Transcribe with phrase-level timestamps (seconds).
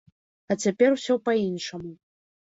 [0.53, 1.91] А цяпер усё па-іншаму.